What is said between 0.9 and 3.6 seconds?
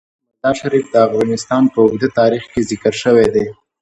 د افغانستان په اوږده تاریخ کې ذکر شوی دی.